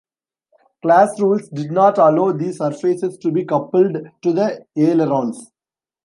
Class 0.81 1.19
rules 1.19 1.47
did 1.49 1.71
not 1.71 1.99
allow 1.99 2.31
these 2.31 2.57
surfaces 2.57 3.19
to 3.19 3.29
be 3.31 3.45
coupled 3.45 3.97
to 4.23 4.33
the 4.33 4.65
ailerons. 4.75 5.51